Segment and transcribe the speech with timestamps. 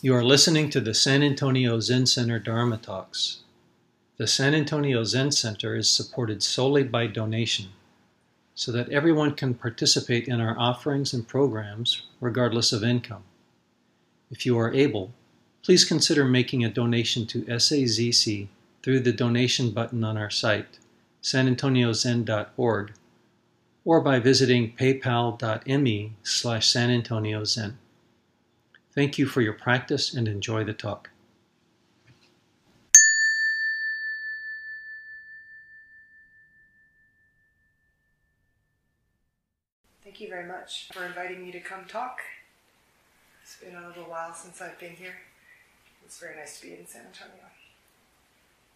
[0.00, 3.40] You are listening to the San Antonio Zen Center Dharma Talks.
[4.16, 7.70] The San Antonio Zen Center is supported solely by donation
[8.54, 13.24] so that everyone can participate in our offerings and programs regardless of income.
[14.30, 15.14] If you are able,
[15.64, 18.46] please consider making a donation to SAZC
[18.84, 20.78] through the donation button on our site,
[21.24, 22.92] sanantoniozen.org,
[23.84, 27.74] or by visiting paypal.me slash sanantoniozen.
[28.98, 31.10] Thank you for your practice and enjoy the talk.
[40.02, 42.18] Thank you very much for inviting me to come talk.
[43.44, 45.14] It's been a little while since I've been here.
[46.04, 47.44] It's very nice to be in San Antonio.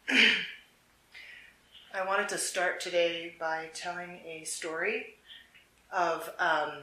[1.93, 5.17] I wanted to start today by telling a story
[5.93, 6.31] of.
[6.39, 6.75] Um,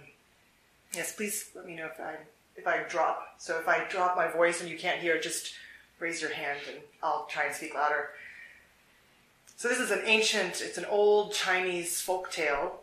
[0.94, 2.18] yes, please let me know if I
[2.60, 3.36] if I drop.
[3.38, 5.54] So if I drop my voice and you can't hear, just
[6.00, 8.10] raise your hand and I'll try and speak louder.
[9.56, 12.80] So this is an ancient, it's an old Chinese folk tale,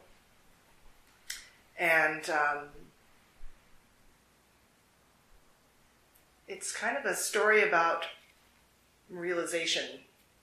[1.78, 2.59] and um,
[6.47, 8.05] it's kind of a story about
[9.09, 9.84] realization,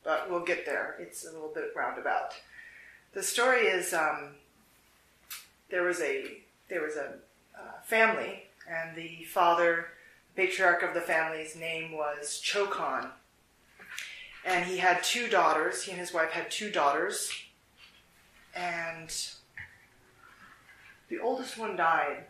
[0.03, 0.95] but we'll get there.
[0.99, 2.33] It's a little bit roundabout.
[3.13, 4.29] The story is um,
[5.69, 7.13] there was a there was a
[7.55, 9.87] uh, family, and the father,
[10.35, 13.09] the patriarch of the family's name was Chokan,
[14.45, 15.83] and he had two daughters.
[15.83, 17.31] He and his wife had two daughters,
[18.55, 19.15] and
[21.09, 22.25] the oldest one died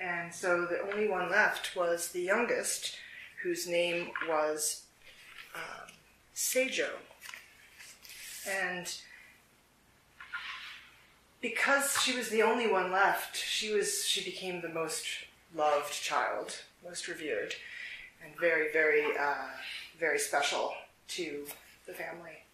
[0.00, 2.96] and so the only one left was the youngest,
[3.42, 4.84] whose name was
[5.54, 5.92] um,
[6.34, 6.88] Seijo.
[8.48, 8.90] And
[11.42, 15.04] because she was the only one left, she was she became the most
[15.54, 17.54] loved child, most revered,
[18.24, 19.48] and very, very, uh,
[19.98, 20.72] very special
[21.08, 21.46] to
[21.86, 22.44] the family.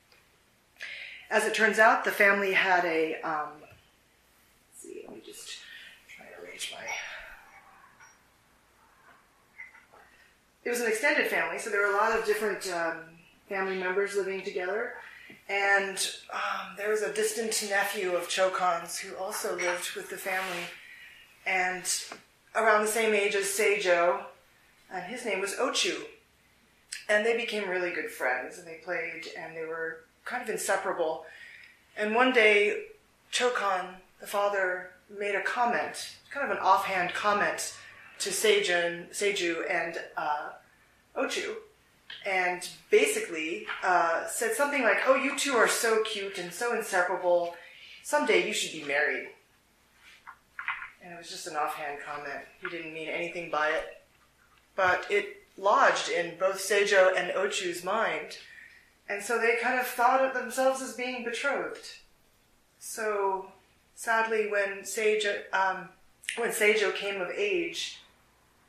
[1.31, 3.21] As it turns out, the family had a.
[3.23, 3.49] Um,
[4.77, 5.59] see, let me just
[6.09, 6.87] try to arrange my
[10.67, 12.99] it was an extended family, so there were a lot of different um,
[13.49, 14.95] family members living together.
[15.49, 15.97] And
[16.33, 20.65] um, there was a distant nephew of Chokan's who also lived with the family,
[21.47, 21.85] and
[22.57, 24.25] around the same age as Seijo,
[24.93, 25.95] and his name was Ochu.
[27.09, 31.25] And they became really good friends, and they played, and they were kind of inseparable.
[31.97, 32.85] And one day,
[33.33, 33.87] Chokan,
[34.21, 37.75] the father, made a comment, kind of an offhand comment
[38.19, 40.51] to Seijun, Seiju and uh,
[41.17, 41.55] Ochu,
[42.25, 47.55] and basically uh, said something like, "Oh, you two are so cute and so inseparable.
[48.03, 49.29] Someday you should be married."
[51.07, 52.45] And it was just an offhand comment.
[52.61, 54.03] He didn't mean anything by it,
[54.75, 58.39] but it lodged in both Seijo and Ochu's mind,
[59.09, 62.01] and so they kind of thought of themselves as being betrothed.
[62.81, 63.53] So
[63.95, 65.91] sadly, when Seijo um,
[66.39, 68.01] when Seijo came of age,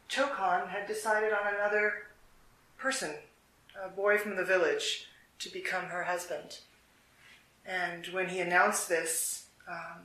[0.08, 2.04] Chokan had decided on another
[2.78, 3.16] person,
[3.84, 5.08] a boy from the village,
[5.40, 6.60] to become her husband.
[7.66, 10.02] And when he announced this um,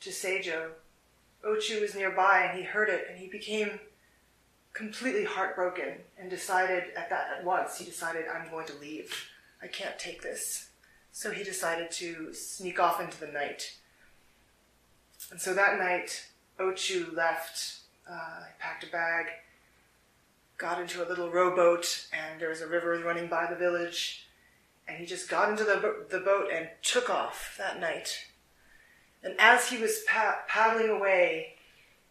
[0.00, 0.70] to Seijo,
[1.46, 3.78] Ochu was nearby and he heard it and he became
[4.72, 9.28] completely heartbroken and decided at that at once he decided I'm going to leave.
[9.62, 10.68] I can't take this.
[11.12, 13.76] So he decided to sneak off into the night.
[15.30, 16.26] And so that night,
[16.58, 17.78] Ochu left
[18.08, 19.26] uh, he packed a bag,
[20.58, 24.26] got into a little rowboat, and there was a river running by the village.
[24.86, 28.26] And he just got into the, the boat and took off that night.
[29.24, 31.54] And as he was pa- paddling away,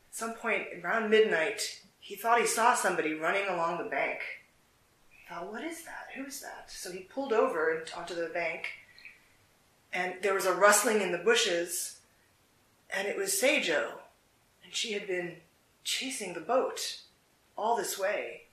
[0.10, 4.20] at some point around midnight, he thought he saw somebody running along the bank.
[5.10, 6.08] He thought, what is that?
[6.16, 6.66] Who's that?
[6.68, 8.66] So he pulled over onto the bank,
[9.94, 12.00] and there was a rustling in the bushes,
[12.90, 13.92] and it was Seijo.
[14.64, 15.38] And she had been
[15.84, 17.02] chasing the boat
[17.56, 18.44] all this way.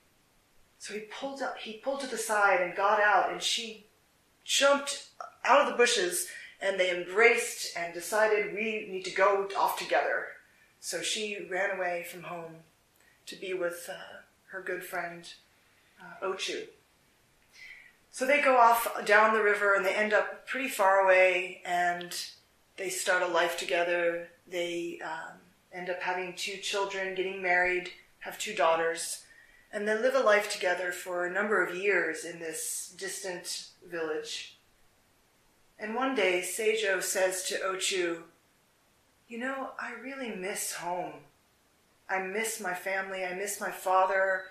[0.79, 3.87] So he pulled up, he pulled to the side and got out, and she
[4.44, 5.08] jumped
[5.44, 6.29] out of the bushes,
[6.60, 10.26] and they embraced and decided we need to go off together.
[10.80, 12.56] So she ran away from home
[13.26, 15.32] to be with uh, her good friend
[16.00, 16.64] uh, Ochu.
[18.10, 22.14] So they go off down the river and they end up pretty far away, and
[22.76, 24.28] they start a life together.
[24.48, 25.38] They um,
[25.72, 27.90] end up having two children, getting married,
[28.20, 29.24] have two daughters,
[29.72, 34.58] and they live a life together for a number of years in this distant village.
[35.81, 38.19] And one day, Seijo says to Ochu,
[39.29, 41.15] You know, I really miss home.
[42.09, 43.25] I miss my family.
[43.25, 44.43] I miss my father.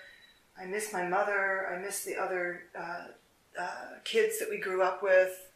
[0.60, 1.68] I miss my mother.
[1.72, 3.06] I miss the other uh,
[3.60, 5.52] uh, kids that we grew up with.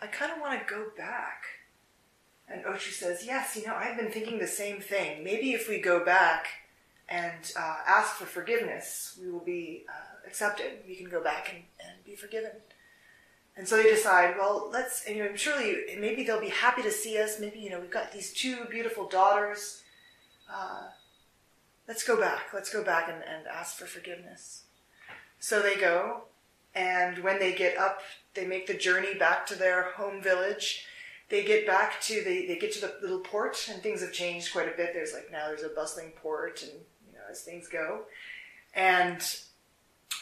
[0.00, 1.42] I kind of want to go back.
[2.48, 5.22] And Ochu says, Yes, you know, I've been thinking the same thing.
[5.22, 6.46] Maybe if we go back
[7.06, 10.84] and uh, ask for forgiveness, we will be uh, accepted.
[10.88, 12.52] We can go back and, and be forgiven.
[13.56, 17.18] And so they decide, well, let's, you know, surely maybe they'll be happy to see
[17.18, 17.40] us.
[17.40, 19.82] Maybe, you know, we've got these two beautiful daughters.
[20.52, 20.88] Uh,
[21.88, 22.52] let's go back.
[22.52, 24.64] Let's go back and, and ask for forgiveness.
[25.38, 26.24] So they go,
[26.74, 28.00] and when they get up,
[28.34, 30.84] they make the journey back to their home village.
[31.28, 34.52] They get back to the, they get to the little port, and things have changed
[34.52, 34.90] quite a bit.
[34.92, 38.02] There's like now there's a bustling port, and you know as things go.
[38.74, 39.20] And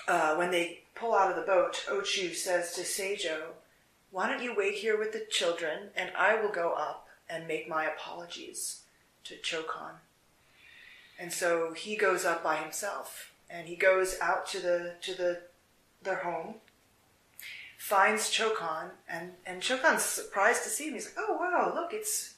[0.07, 3.55] uh, when they pull out of the boat, Ochu says to Seijo,
[4.11, 7.69] "Why don't you wait here with the children, and I will go up and make
[7.69, 8.83] my apologies
[9.25, 10.01] to Chokan."
[11.19, 15.43] And so he goes up by himself, and he goes out to the to the
[16.03, 16.57] their home,
[17.79, 20.95] finds Chokan, and and Chokan's surprised to see him.
[20.95, 22.35] He's like, "Oh wow, look, it's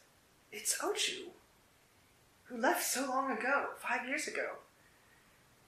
[0.52, 1.30] it's Ochu,
[2.44, 4.58] who left so long ago, five years ago."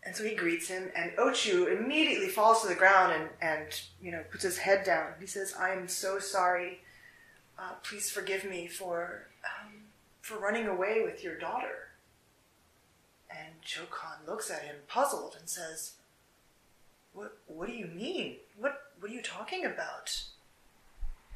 [0.04, 4.10] And so he greets him, and Ochu immediately falls to the ground and, and you
[4.10, 5.12] know puts his head down.
[5.20, 6.80] He says, "I am so sorry.
[7.58, 9.72] Uh, please forgive me for um,
[10.22, 11.88] for running away with your daughter."
[13.28, 15.94] And Chokan looks at him, puzzled, and says,
[17.12, 17.36] "What?
[17.46, 18.36] What do you mean?
[18.56, 18.92] What?
[19.00, 20.22] What are you talking about?"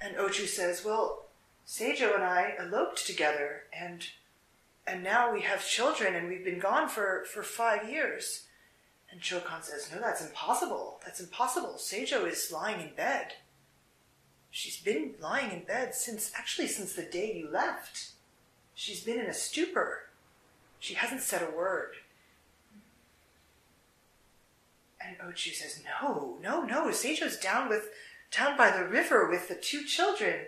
[0.00, 1.26] And Ochu says, "Well,
[1.66, 4.06] Seijo and I eloped together, and
[4.86, 8.46] and now we have children, and we've been gone for for five years."
[9.12, 11.00] And Chokan says, "No, that's impossible.
[11.04, 11.74] That's impossible.
[11.78, 13.34] Seijo is lying in bed.
[14.50, 18.12] She's been lying in bed since actually since the day you left.
[18.74, 20.08] She's been in a stupor."
[20.82, 21.94] She hasn't said a word.
[25.00, 26.86] And Ochu says, No, no, no.
[26.88, 27.88] Seijo's down with
[28.32, 30.46] down by the river with the two children.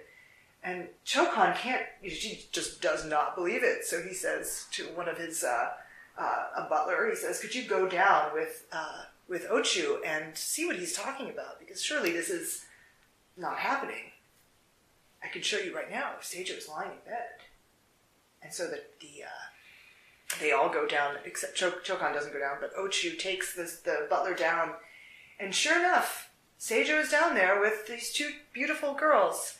[0.60, 3.84] And Chokan can't, she just does not believe it.
[3.84, 5.70] So he says to one of his, uh,
[6.18, 10.66] uh, a butler, he says, Could you go down with, uh, with Ochu and see
[10.66, 11.58] what he's talking about?
[11.58, 12.64] Because surely this is
[13.36, 14.12] not happening.
[15.22, 16.12] I can show you right now.
[16.20, 17.44] Seijo is lying in bed.
[18.42, 22.58] And so the, the, uh, they all go down, except Chok- Chokan doesn't go down,
[22.60, 24.72] but Ochu takes this, the butler down.
[25.40, 26.30] And sure enough,
[26.60, 29.58] Seijo is down there with these two beautiful girls.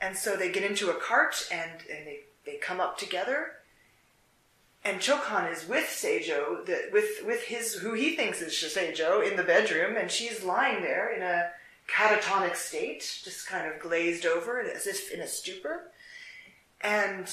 [0.00, 3.57] And so they get into a cart and, and they, they come up together.
[4.88, 9.42] And Chokan is with Seijo, with, with his, who he thinks is Seijo, in the
[9.42, 11.50] bedroom, and she's lying there in a
[11.86, 15.92] catatonic state, just kind of glazed over, as if in a stupor.
[16.80, 17.30] And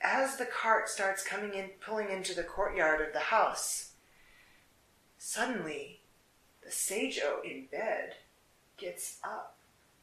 [0.00, 3.92] as the cart starts coming in, pulling into the courtyard of the house,
[5.16, 6.00] suddenly
[6.64, 8.16] the Seijo in bed
[8.76, 9.56] gets up,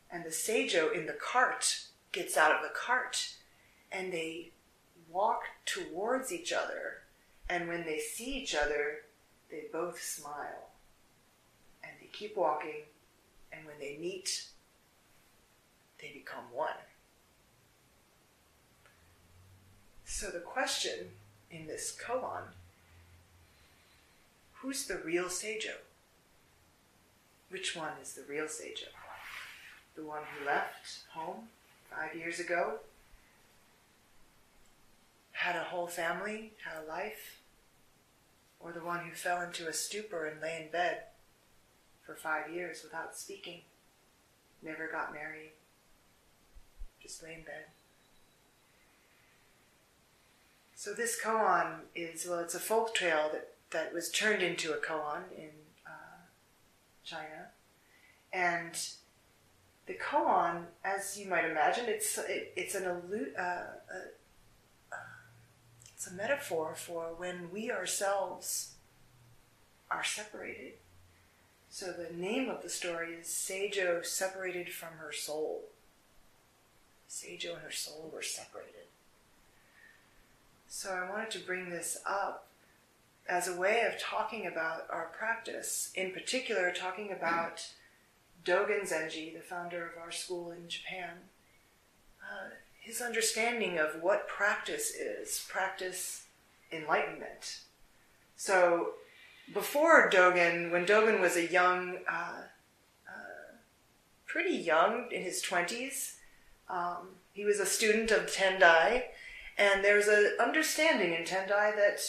[0.10, 3.34] and the Seijo in the cart gets out of the cart,
[3.92, 4.52] and they
[5.16, 7.02] walk towards each other.
[7.50, 9.04] And when they see each other,
[9.50, 10.70] they both smile.
[11.84, 12.84] And they keep walking,
[13.54, 14.48] and when they meet,
[16.02, 16.82] they become one.
[20.04, 21.12] So the question
[21.50, 22.44] in this koan
[24.54, 25.76] who's the real Seijo?
[27.50, 28.90] Which one is the real Seijo?
[29.96, 31.50] The one who left home
[31.90, 32.80] five years ago,
[35.36, 37.42] had a whole family, had a life,
[38.60, 41.04] or the one who fell into a stupor and lay in bed
[42.06, 43.62] for five years without speaking,
[44.64, 45.52] never got married,
[47.02, 47.66] just lay in bed?
[50.74, 54.78] So this koan is well, it's a folk tale that that was turned into a
[54.78, 55.50] koan in
[55.86, 56.24] uh,
[57.04, 57.50] China,
[58.32, 58.78] and
[59.86, 63.66] the koan, as you might imagine, it's it, it's an uh, uh,
[66.08, 68.74] a metaphor for when we ourselves
[69.90, 70.74] are separated.
[71.70, 75.64] So the name of the story is Seijo separated from her soul.
[77.10, 78.88] Seijo and her soul were separated.
[80.68, 82.48] So I wanted to bring this up
[83.28, 87.68] as a way of talking about our practice, in particular, talking about
[88.46, 91.10] Dogen Zenji, the founder of our school in Japan,
[92.22, 92.50] uh,
[92.86, 96.28] his understanding of what practice is practice
[96.72, 97.62] enlightenment.
[98.36, 98.92] So
[99.52, 102.44] before Dogen, when Dogen was a young, uh,
[103.10, 103.56] uh,
[104.28, 106.18] pretty young, in his 20s,
[106.70, 109.06] um, he was a student of Tendai
[109.58, 112.02] and there's an understanding in Tendai that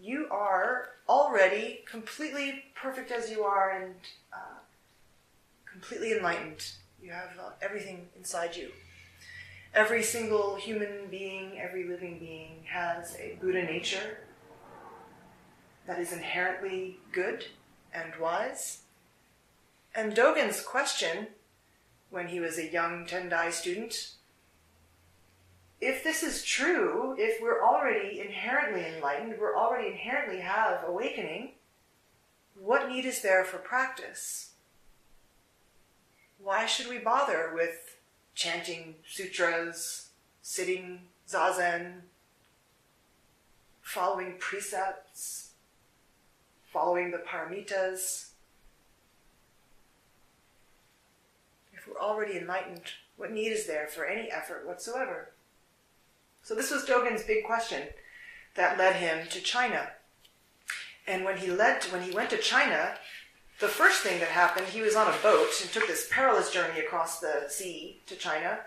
[0.00, 3.94] you are already completely perfect as you are and
[4.32, 4.58] uh,
[5.70, 6.72] completely enlightened.
[7.00, 8.70] You have uh, everything inside you.
[9.74, 14.18] Every single human being, every living being has a Buddha nature
[15.86, 17.44] that is inherently good
[17.92, 18.82] and wise.
[19.94, 21.28] And Dogen's question,
[22.10, 24.12] when he was a young Tendai student,
[25.80, 31.52] if this is true, if we're already inherently enlightened, we're already inherently have awakening,
[32.58, 34.50] what need is there for practice?
[36.38, 37.87] Why should we bother with
[38.38, 40.10] chanting sutras,
[40.42, 42.02] sitting zazen,
[43.82, 45.50] following precepts,
[46.72, 48.28] following the paramitas?
[51.72, 55.32] If we're already enlightened, what need is there for any effort whatsoever?
[56.44, 57.88] So this was Dogen's big question
[58.54, 59.90] that led him to China.
[61.08, 62.98] And when he led, when he went to China,
[63.60, 66.80] the first thing that happened, he was on a boat and took this perilous journey
[66.80, 68.60] across the sea to China.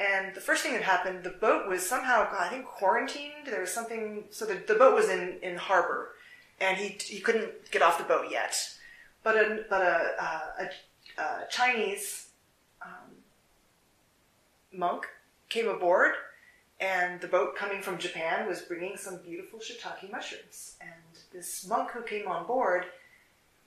[0.00, 3.46] And the first thing that happened, the boat was somehow, I think, quarantined.
[3.46, 6.12] There was something, so the, the boat was in, in harbor,
[6.60, 8.56] and he, he couldn't get off the boat yet.
[9.22, 10.70] But a, but a,
[11.18, 12.28] a, a Chinese
[12.80, 13.16] um,
[14.72, 15.06] monk
[15.48, 16.14] came aboard
[16.80, 20.76] and the boat coming from Japan was bringing some beautiful shiitake mushrooms.
[20.80, 20.90] And
[21.32, 22.86] this monk who came on board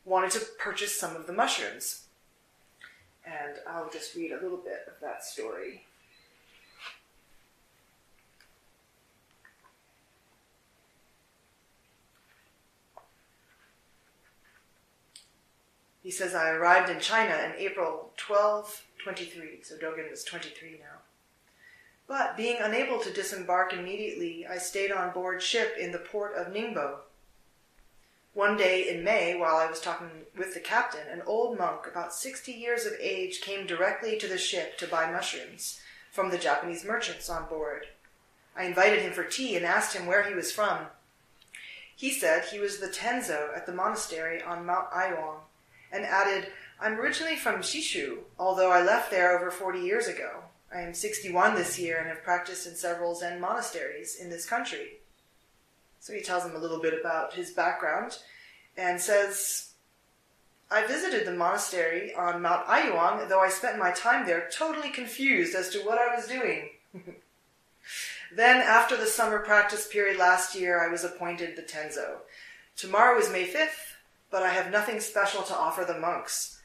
[0.06, 2.06] wanted to purchase some of the mushrooms.
[3.26, 5.86] And I'll just read a little bit of that story.
[16.04, 21.00] He says, I arrived in China in April 1223, so Dogen was 23 now.
[22.08, 26.54] But being unable to disembark immediately, I stayed on board ship in the port of
[26.54, 26.98] Ningbo.
[28.36, 32.14] One day in May, while I was talking with the captain, an old monk about
[32.14, 35.80] 60 years of age came directly to the ship to buy mushrooms
[36.12, 37.88] from the Japanese merchants on board.
[38.54, 40.88] I invited him for tea and asked him where he was from.
[41.96, 45.40] He said he was the Tenzo at the monastery on Mount Ayuwang,
[45.90, 50.44] and added, I'm originally from Shishu, although I left there over 40 years ago.
[50.76, 55.00] I am 61 this year and have practiced in several Zen monasteries in this country.
[56.06, 58.20] So he tells him a little bit about his background
[58.78, 59.72] and says,
[60.70, 65.56] I visited the monastery on Mount Ayuwang, though I spent my time there totally confused
[65.56, 66.70] as to what I was doing.
[68.36, 72.18] then, after the summer practice period last year, I was appointed the Tenzo.
[72.76, 73.96] Tomorrow is May 5th,
[74.30, 76.62] but I have nothing special to offer the monks.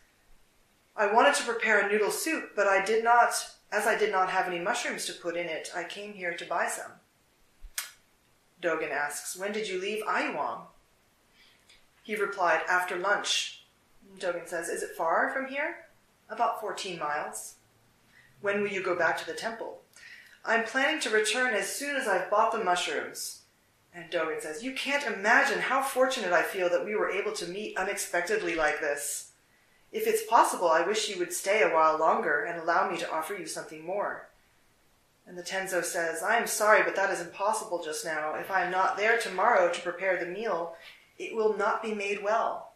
[0.94, 3.32] I wanted to prepare a noodle soup, but I did not
[3.73, 6.44] as I did not have any mushrooms to put in it, I came here to
[6.44, 7.00] buy some.
[8.61, 10.62] Dogen asks, When did you leave Ayuwang?
[12.02, 13.64] He replied, After lunch.
[14.19, 15.87] Dogen says, Is it far from here?
[16.29, 17.55] About 14 miles.
[18.40, 19.81] When will you go back to the temple?
[20.45, 23.43] I'm planning to return as soon as I've bought the mushrooms.
[23.95, 27.47] And Dogen says, You can't imagine how fortunate I feel that we were able to
[27.47, 29.33] meet unexpectedly like this.
[29.93, 33.12] If it's possible, I wish you would stay a while longer and allow me to
[33.12, 34.29] offer you something more.
[35.27, 38.35] And the Tenzo says, I am sorry, but that is impossible just now.
[38.35, 40.75] If I am not there tomorrow to prepare the meal,
[41.19, 42.73] it will not be made well.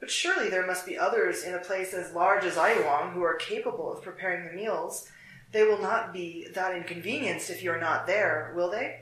[0.00, 3.34] But surely there must be others in a place as large as Ayuwang who are
[3.34, 5.08] capable of preparing the meals.
[5.52, 9.00] They will not be that inconvenienced if you are not there, will they?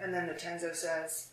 [0.00, 1.28] And then the Tenzo says,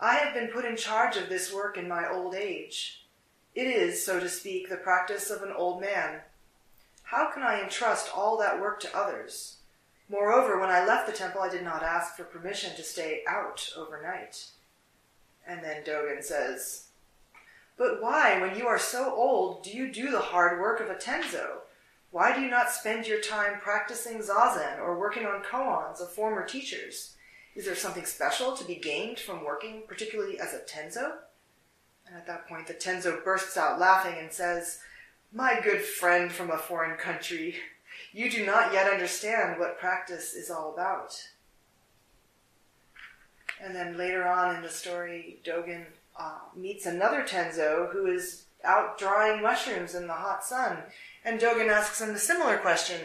[0.00, 3.06] I have been put in charge of this work in my old age.
[3.54, 6.20] It is, so to speak, the practice of an old man.
[7.14, 9.58] How can I entrust all that work to others?
[10.08, 13.70] Moreover, when I left the temple, I did not ask for permission to stay out
[13.76, 14.46] overnight.
[15.46, 16.88] And then Dogen says,
[17.78, 20.96] But why, when you are so old, do you do the hard work of a
[20.96, 21.58] tenzo?
[22.10, 26.44] Why do you not spend your time practicing zazen or working on koans of former
[26.44, 27.14] teachers?
[27.54, 31.12] Is there something special to be gained from working, particularly as a tenzo?
[32.08, 34.80] And at that point, the Tenzo bursts out laughing and says,
[35.36, 37.56] My good friend from a foreign country,
[38.12, 41.20] you do not yet understand what practice is all about.
[43.60, 45.86] And then later on in the story, Dogen
[46.16, 50.78] uh, meets another Tenzo who is out drying mushrooms in the hot sun.
[51.24, 53.00] And Dogen asks him a similar question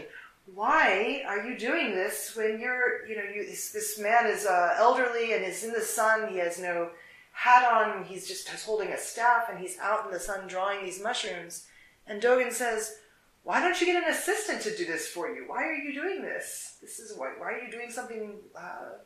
[0.53, 4.75] why are you doing this when you're, you know, you, this, this man is uh,
[4.77, 6.27] elderly and is in the sun.
[6.31, 6.89] He has no
[7.31, 11.01] hat on, he's just holding a staff and he's out in the sun drawing these
[11.01, 11.65] mushrooms.
[12.09, 12.97] And Dogen says,
[13.43, 15.45] Why don't you get an assistant to do this for you?
[15.47, 16.75] Why are you doing this?
[16.81, 18.97] This is why, why are you doing something uh,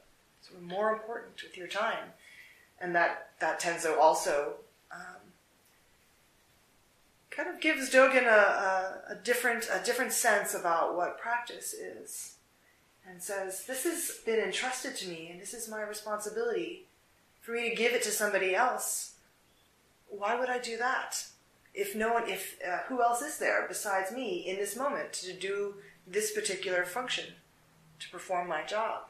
[0.42, 2.10] sort of more important with your time?
[2.84, 4.56] and that that Tenzo also
[4.92, 5.22] um,
[7.32, 12.36] kind of gives Dogen a, a, a, different a different sense about what practice is,
[13.08, 16.86] and says, "This has been entrusted to me, and this is my responsibility
[17.42, 19.14] for me to give it to somebody else.
[20.10, 21.26] Why would I do that?
[21.74, 25.34] If no one, if uh, who else is there besides me in this moment to
[25.34, 25.76] do
[26.06, 27.34] this particular function,
[28.00, 29.04] to perform my job?"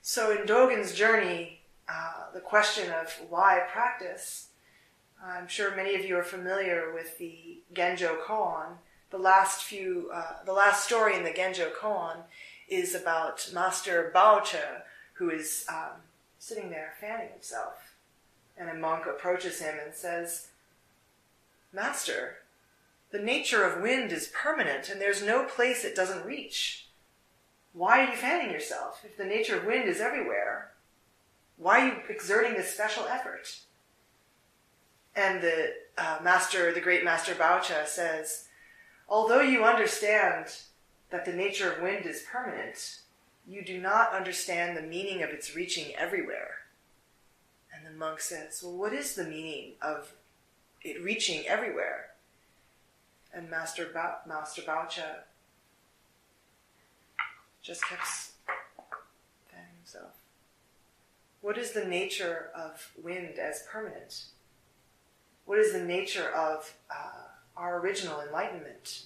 [0.00, 4.48] So in Dogen's journey, uh, the question of why practice,
[5.22, 8.78] I'm sure many of you are familiar with the Genjo Koan.
[9.10, 12.24] The last few, uh, the last story in the Genjo Koan
[12.68, 14.82] is about Master Baoche,
[15.14, 16.02] who is um,
[16.38, 17.85] sitting there fanning himself.
[18.58, 20.48] And a monk approaches him and says,
[21.72, 22.36] Master,
[23.10, 26.88] the nature of wind is permanent and there's no place it doesn't reach.
[27.72, 29.02] Why are you fanning yourself?
[29.04, 30.72] If the nature of wind is everywhere,
[31.58, 33.58] why are you exerting this special effort?
[35.14, 38.48] And the uh, master, the great master Baoche says,
[39.08, 40.46] although you understand
[41.10, 43.00] that the nature of wind is permanent,
[43.46, 46.65] you do not understand the meaning of its reaching everywhere.
[47.86, 50.12] And the monk says, well, what is the meaning of
[50.82, 52.10] it reaching everywhere?
[53.32, 55.04] And Master, ba- Master Baoche
[57.62, 58.02] just kept
[59.50, 60.14] fanning himself.
[61.42, 64.24] What is the nature of wind as permanent?
[65.44, 69.04] What is the nature of uh, our original enlightenment?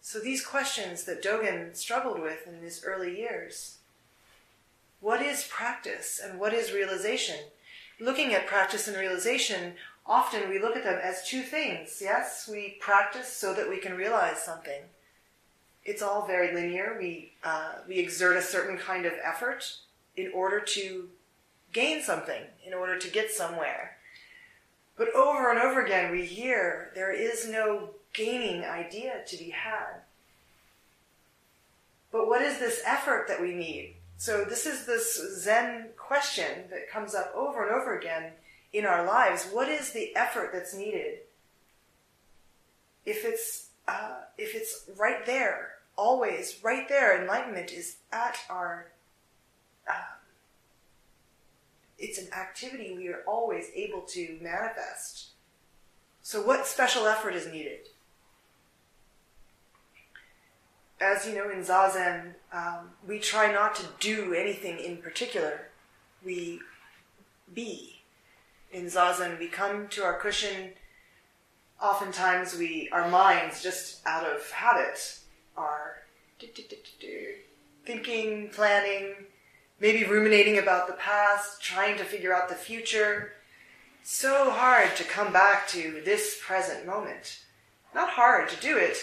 [0.00, 3.78] So these questions that Dogen struggled with in his early years.
[5.00, 7.36] What is practice and what is realization?
[8.00, 9.74] Looking at practice and realization,
[10.04, 11.98] often we look at them as two things.
[12.00, 14.82] Yes, we practice so that we can realize something
[15.86, 16.96] it's all very linear.
[16.98, 19.76] We uh, we exert a certain kind of effort
[20.16, 21.08] in order to
[21.72, 23.96] gain something, in order to get somewhere.
[24.96, 30.02] But over and over again, we hear there is no gaining idea to be had.
[32.10, 33.95] But what is this effort that we need?
[34.18, 38.32] So this is this Zen question that comes up over and over again
[38.72, 39.48] in our lives.
[39.52, 41.18] What is the effort that's needed?
[43.04, 47.20] If it's uh, if it's right there, always right there.
[47.20, 48.90] Enlightenment is at our.
[49.88, 50.16] Uh,
[51.98, 55.28] it's an activity we are always able to manifest.
[56.22, 57.88] So, what special effort is needed?
[61.00, 65.68] As you know, in Zazen, um, we try not to do anything in particular.
[66.24, 66.60] We
[67.52, 68.00] be.
[68.72, 70.72] In Zazen, we come to our cushion.
[71.80, 75.20] Oftentimes, we our minds just out of habit
[75.56, 75.96] are
[77.84, 79.14] thinking, planning,
[79.80, 83.32] maybe ruminating about the past, trying to figure out the future.
[84.02, 87.40] So hard to come back to this present moment.
[87.94, 88.96] Not hard to do it,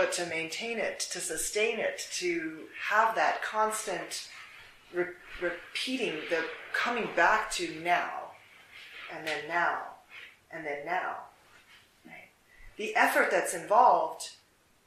[0.00, 4.30] but to maintain it, to sustain it, to have that constant
[4.94, 5.04] re-
[5.42, 8.30] repeating, the coming back to now,
[9.14, 9.82] and then now,
[10.50, 11.16] and then now.
[12.06, 12.30] Right?
[12.78, 14.30] The effort that's involved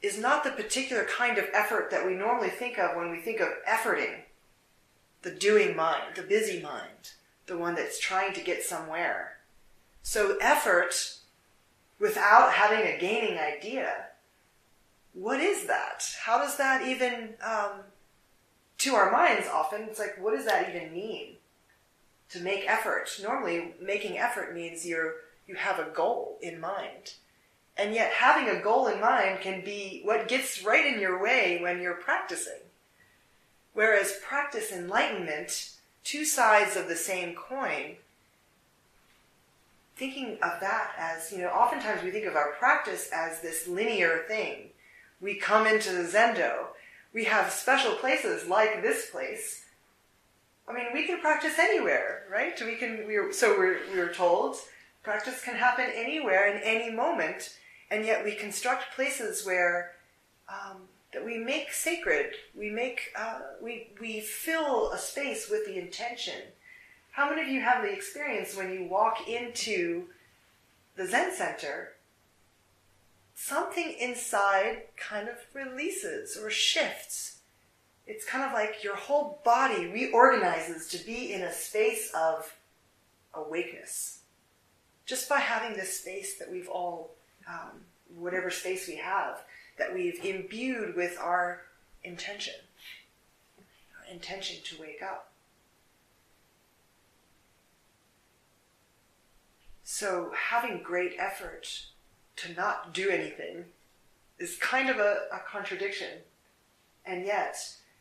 [0.02, 3.40] is not the particular kind of effort that we normally think of when we think
[3.40, 4.22] of efforting.
[5.22, 7.12] The doing mind, the busy mind,
[7.46, 9.38] the one that's trying to get somewhere.
[10.02, 11.18] So effort
[12.00, 14.08] without having a gaining idea,
[15.14, 16.04] what is that?
[16.24, 17.82] How does that even, um,
[18.80, 21.36] to our minds often, it's like, what does that even mean?
[22.32, 23.10] To make effort.
[23.22, 25.16] Normally, making effort means you're,
[25.48, 27.14] you have a goal in mind.
[27.78, 31.60] And yet, having a goal in mind can be what gets right in your way
[31.62, 32.62] when you're practicing.
[33.74, 35.72] Whereas practice enlightenment,
[36.04, 37.98] two sides of the same coin,
[39.96, 44.24] thinking of that as, you know, oftentimes we think of our practice as this linear
[44.28, 44.70] thing.
[45.24, 46.68] We come into the Zendo.
[47.14, 49.66] We have special places like this place.
[50.68, 52.60] I mean, we can practice anywhere, right?
[52.64, 54.58] We can, we're, so we're, we're told
[55.04, 57.58] practice can happen anywhere in any moment
[57.94, 59.92] and yet we construct places where
[60.50, 60.78] um,
[61.14, 62.34] that we make sacred.
[62.58, 66.42] We make uh, we we fill a space with the intention.
[67.12, 70.06] How many of you have the experience when you walk into
[70.96, 71.93] the Zen center?
[73.36, 77.38] Something inside kind of releases or shifts.
[78.06, 82.54] It's kind of like your whole body reorganizes to be in a space of
[83.34, 84.20] awakeness.
[85.06, 87.12] Just by having this space that we've all
[87.48, 87.82] um,
[88.16, 89.42] whatever space we have
[89.78, 91.62] that we've imbued with our
[92.04, 92.54] intention.
[94.12, 95.32] intention to wake up.
[99.84, 101.86] So, having great effort
[102.38, 103.66] to not do anything
[104.40, 106.20] is kind of a, a contradiction.
[107.06, 107.58] And yet,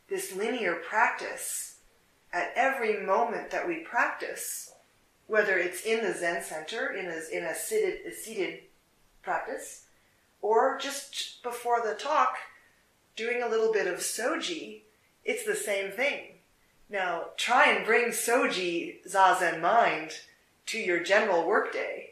[0.09, 1.77] this linear practice,
[2.33, 4.73] at every moment that we practice,
[5.27, 8.61] whether it's in the Zen center, in a, in a seated, a seated
[9.23, 9.87] practice,
[10.41, 12.37] or just before the talk,
[13.17, 14.83] doing a little bit of soji,
[15.25, 16.39] it's the same thing.
[16.91, 20.13] Now, try and bring soji, zazen mind,
[20.67, 22.12] to your general workday.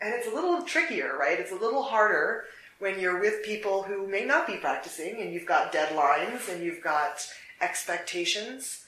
[0.00, 1.38] And it's a little trickier, right?
[1.38, 2.44] It's a little harder
[2.78, 6.82] when you're with people who may not be practicing and you've got deadlines and you've
[6.82, 7.26] got
[7.60, 8.84] expectations.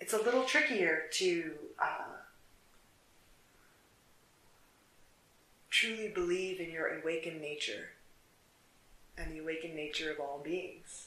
[0.00, 2.16] It's a little trickier to uh,
[5.70, 7.90] truly believe in your awakened nature
[9.16, 11.06] and the awakened nature of all beings.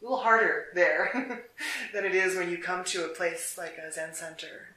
[0.00, 1.44] A little harder there
[1.92, 4.76] than it is when you come to a place like a Zen center,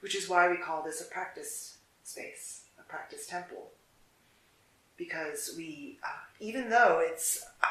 [0.00, 3.70] which is why we call this a practice space, practice temple.
[4.96, 7.66] Because we, uh, even though it's uh,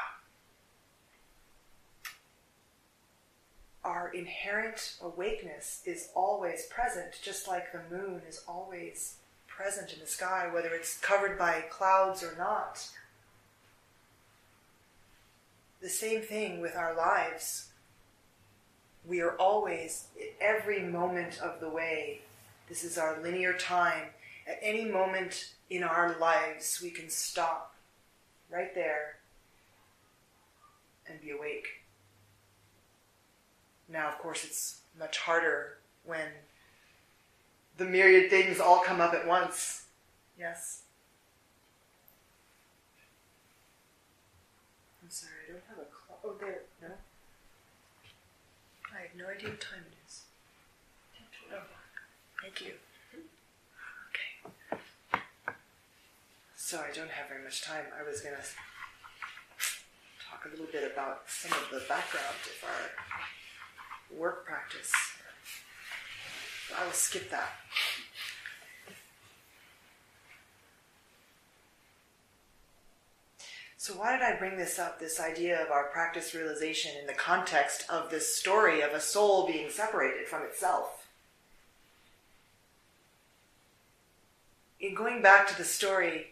[3.83, 9.15] our inherent awakeness is always present, just like the moon is always
[9.47, 12.87] present in the sky, whether it's covered by clouds or not
[15.85, 17.69] the same thing with our lives.
[19.07, 20.05] We are always,
[20.41, 22.21] every moment of the way,
[22.67, 24.05] this is our linear time.
[24.47, 27.75] At any moment in our lives, we can stop
[28.49, 29.17] right there
[31.07, 31.67] and be awake.
[33.89, 36.27] Now, of course, it's much harder when
[37.77, 39.85] the myriad things all come up at once.
[40.39, 40.83] Yes?
[45.03, 46.19] I'm sorry, I don't have a clock.
[46.23, 46.61] Oh, there.
[46.81, 46.87] No.
[48.95, 50.21] I have no idea what time it is.
[51.53, 51.59] Oh,
[52.41, 52.73] thank you.
[56.65, 57.85] So I don't have very much time.
[57.95, 58.41] I was going to
[60.27, 64.91] talk a little bit about some of the background of our work practice.
[66.75, 67.49] I will skip that.
[73.77, 77.13] So, why did I bring this up, this idea of our practice realization in the
[77.13, 81.05] context of this story of a soul being separated from itself?
[84.79, 86.31] In going back to the story,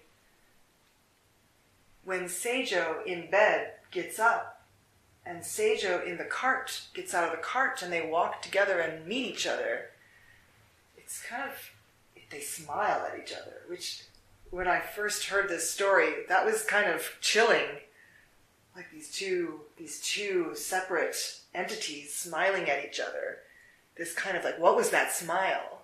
[2.06, 4.62] when Seijo in bed gets up
[5.26, 9.08] and Seijo in the cart gets out of the cart and they walk together and
[9.08, 9.90] meet each other,
[10.98, 11.72] it's kind of,
[12.30, 14.04] they smile at each other, which
[14.50, 17.80] when I first heard this story, that was kind of chilling.
[18.76, 21.16] Like these two, these two separate
[21.54, 23.40] entities smiling at each other.
[23.98, 25.84] This kind of like, what was that smile?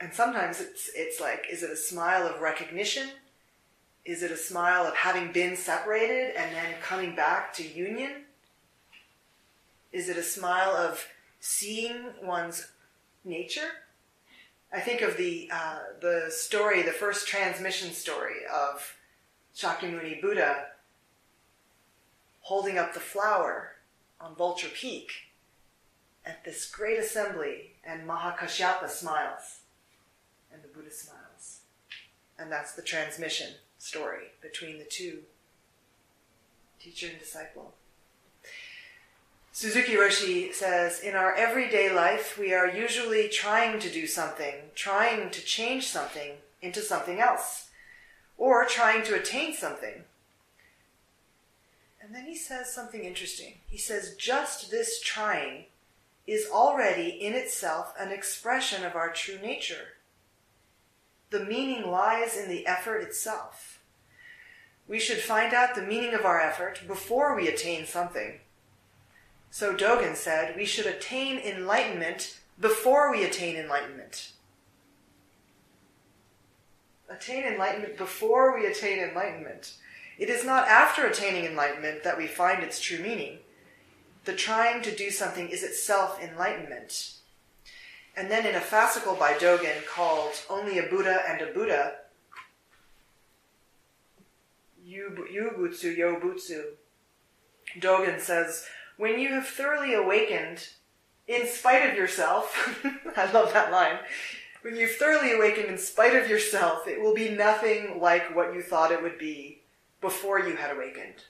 [0.00, 3.08] And sometimes it's, it's like, is it a smile of recognition?
[4.08, 8.24] Is it a smile of having been separated and then coming back to union?
[9.92, 11.06] Is it a smile of
[11.40, 12.68] seeing one's
[13.22, 13.68] nature?
[14.72, 18.96] I think of the uh, the story, the first transmission story of
[19.54, 20.68] Shakyamuni Buddha
[22.40, 23.72] holding up the flower
[24.18, 25.10] on Vulture Peak
[26.24, 29.60] at this great assembly, and Mahakashyapa smiles,
[30.50, 31.60] and the Buddha smiles,
[32.38, 35.20] and that's the transmission story between the two,
[36.80, 37.74] teacher and disciple.
[39.52, 45.30] Suzuki Roshi says, in our everyday life, we are usually trying to do something, trying
[45.30, 47.68] to change something into something else,
[48.36, 50.04] or trying to attain something.
[52.00, 53.54] And then he says something interesting.
[53.66, 55.64] He says, just this trying
[56.26, 59.97] is already in itself an expression of our true nature.
[61.30, 63.80] The meaning lies in the effort itself.
[64.86, 68.40] We should find out the meaning of our effort before we attain something
[69.50, 74.32] so Dogen said, we should attain enlightenment before we attain enlightenment.
[77.08, 79.74] Attain enlightenment before we attain enlightenment.
[80.18, 83.38] It is not after attaining enlightenment that we find its true meaning.
[84.24, 87.14] The trying to do something is itself enlightenment.
[88.18, 91.92] And then in a fascicle by Dogen called Only a Buddha and a Buddha,
[94.84, 96.62] Yuibutsu Yobutsu,
[97.78, 100.70] Dogen says, when you have thoroughly awakened
[101.28, 102.84] in spite of yourself,
[103.16, 103.98] I love that line.
[104.62, 108.62] When you've thoroughly awakened in spite of yourself, it will be nothing like what you
[108.62, 109.62] thought it would be
[110.00, 111.22] before you had awakened.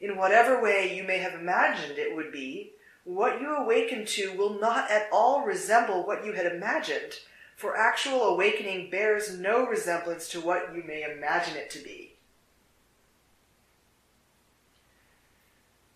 [0.00, 2.72] In whatever way you may have imagined it would be,
[3.04, 7.14] what you awaken to will not at all resemble what you had imagined,
[7.56, 12.14] for actual awakening bears no resemblance to what you may imagine it to be.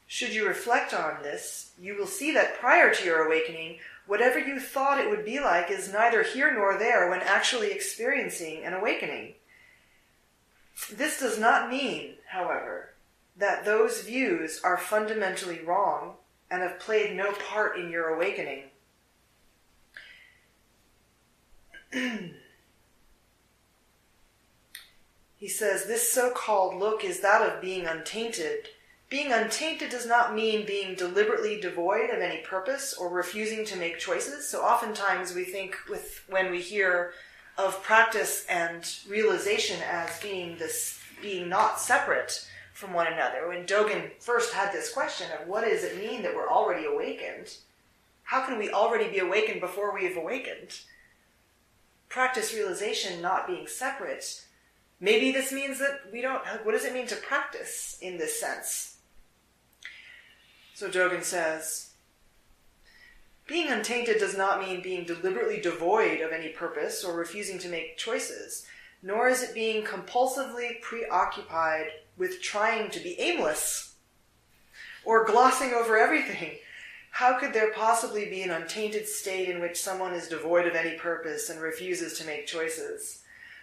[0.06, 4.60] Should you reflect on this, you will see that prior to your awakening, whatever you
[4.60, 9.34] thought it would be like is neither here nor there when actually experiencing an awakening.
[10.92, 12.94] This does not mean, however,
[13.36, 16.14] that those views are fundamentally wrong
[16.50, 18.64] and have played no part in your awakening.
[25.36, 28.68] he says, This so called look is that of being untainted.
[29.08, 34.00] Being untainted does not mean being deliberately devoid of any purpose or refusing to make
[34.00, 34.48] choices.
[34.48, 37.12] So oftentimes we think with when we hear
[37.56, 43.48] of practice and realization as being this being not separate from one another.
[43.48, 47.56] When Dogen first had this question of what does it mean that we're already awakened?
[48.24, 50.80] How can we already be awakened before we have awakened?
[52.10, 54.44] Practice realization not being separate.
[55.00, 58.98] Maybe this means that we don't, what does it mean to practice in this sense?
[60.74, 61.92] So Dogen says,
[63.46, 67.96] being untainted does not mean being deliberately devoid of any purpose or refusing to make
[67.96, 68.66] choices,
[69.02, 71.86] nor is it being compulsively preoccupied
[72.16, 73.94] with trying to be aimless
[75.04, 76.58] or glossing over everything.
[77.12, 80.98] How could there possibly be an untainted state in which someone is devoid of any
[80.98, 83.22] purpose and refuses to make choices?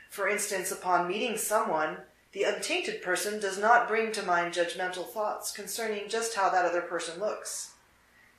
[0.10, 1.98] For instance, upon meeting someone,
[2.32, 6.82] the untainted person does not bring to mind judgmental thoughts concerning just how that other
[6.82, 7.74] person looks.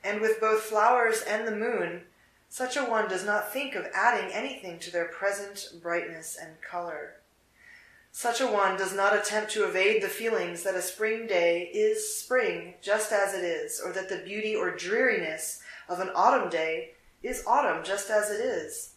[0.02, 2.02] And with both flowers and the moon,
[2.48, 7.20] such a one does not think of adding anything to their present brightness and color.
[8.16, 12.16] Such a one does not attempt to evade the feelings that a spring day is
[12.16, 16.92] spring just as it is, or that the beauty or dreariness of an autumn day
[17.24, 18.94] is autumn just as it is.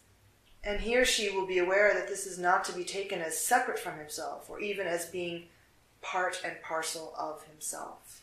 [0.62, 3.36] And he or she will be aware that this is not to be taken as
[3.36, 5.48] separate from himself, or even as being
[6.00, 8.22] part and parcel of himself.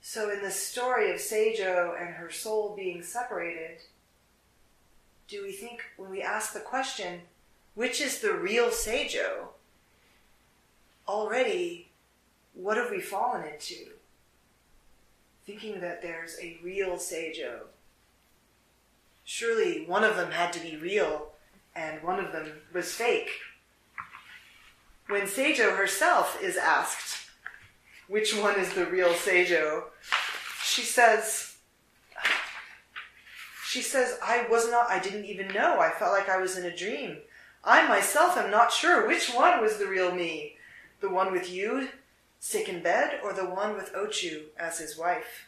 [0.00, 3.78] So, in the story of Seijo and her soul being separated,
[5.28, 7.20] do we think, when we ask the question,
[7.74, 9.48] which is the real Seijo,
[11.06, 11.90] already
[12.54, 13.90] what have we fallen into?
[15.46, 17.62] Thinking that there's a real Seijo.
[19.24, 21.30] Surely one of them had to be real
[21.74, 23.30] and one of them was fake.
[25.08, 27.28] When Seijo herself is asked
[28.08, 29.84] which one is the real Seijo,
[30.62, 31.56] she says,
[33.66, 35.78] she says, I was not, I didn't even know.
[35.78, 37.18] I felt like I was in a dream.
[37.64, 40.56] I myself am not sure which one was the real me.
[41.00, 41.88] The one with you,
[42.38, 45.46] sick in bed, or the one with Ochu as his wife.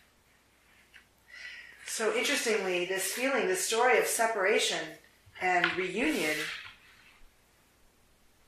[1.86, 4.80] So interestingly, this feeling, this story of separation
[5.40, 6.36] and reunion,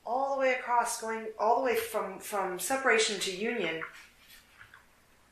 [0.06, 3.82] all the way across, going all the way from, from separation to union,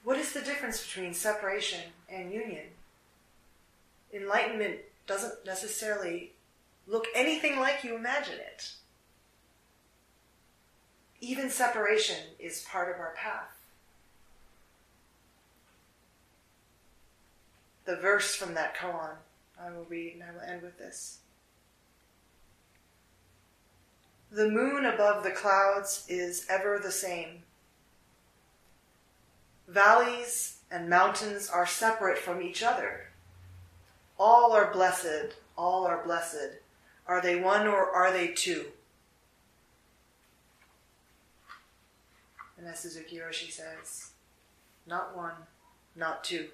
[0.05, 2.64] what is the difference between separation and union?
[4.12, 6.33] Enlightenment doesn't necessarily
[6.87, 8.73] look anything like you imagine it.
[11.21, 13.62] Even separation is part of our path.
[17.85, 19.16] The verse from that koan
[19.61, 21.18] I will read and I will end with this.
[24.31, 27.42] The moon above the clouds is ever the same.
[29.68, 33.09] Valleys and mountains are separate from each other.
[34.18, 36.62] All are blessed, all are blessed.
[37.12, 38.68] Are they one or are they two?
[42.57, 44.12] And as Suzuki Roshi says,
[44.87, 45.35] not one,
[45.94, 46.48] not two.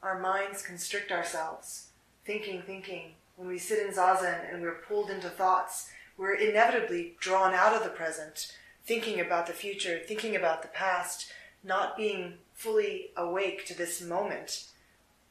[0.00, 1.88] Our minds constrict ourselves,
[2.24, 3.14] thinking, thinking.
[3.34, 7.82] When we sit in zazen and we're pulled into thoughts, we're inevitably drawn out of
[7.82, 8.52] the present,
[8.86, 11.32] thinking about the future, thinking about the past,
[11.64, 14.68] not being fully awake to this moment.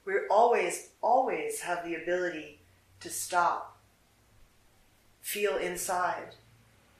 [0.03, 2.59] We always, always have the ability
[3.03, 3.77] to stop,
[5.21, 6.35] feel inside,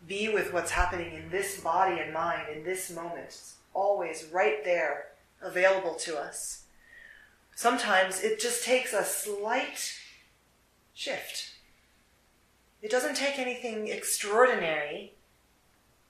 [0.05, 3.25] be with what's happening in this body and mind in this moment.
[3.25, 5.07] It's always right there,
[5.41, 6.65] available to us.
[7.55, 9.97] Sometimes it just takes a slight
[10.93, 11.53] shift.
[12.81, 15.13] It doesn't take anything extraordinary.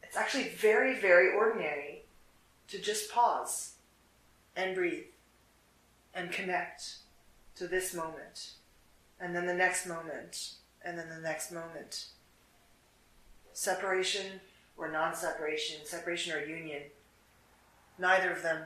[0.02, 2.02] It's actually very, very ordinary
[2.70, 3.74] to just pause
[4.56, 5.06] and breathe
[6.16, 6.96] and connect
[7.58, 8.54] to this moment
[9.24, 12.08] and then the next moment, and then the next moment.
[13.54, 14.42] Separation
[14.76, 16.82] or non separation, separation or union,
[17.98, 18.64] neither of them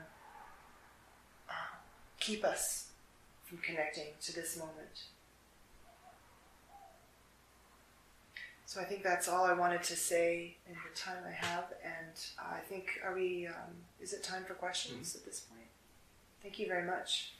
[1.47, 1.77] um,
[2.19, 2.87] keep us
[3.45, 5.03] from connecting to this moment.
[8.65, 12.19] So I think that's all I wanted to say in the time I have, and
[12.39, 13.45] I think are we?
[13.45, 15.19] Um, is it time for questions mm-hmm.
[15.19, 15.69] at this point?
[16.41, 17.33] Thank you very much.